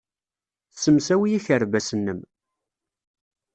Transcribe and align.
Ssemsawi 0.73 1.29
akerbas-nnem. 1.37 2.19